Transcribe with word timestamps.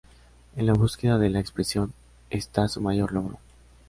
En 0.55 0.65
la 0.65 0.73
búsqueda 0.73 1.19
de 1.19 1.29
la 1.29 1.39
expresión 1.39 1.93
está 2.31 2.67
su 2.67 2.81
mayor 2.81 3.11
logro. 3.13 3.37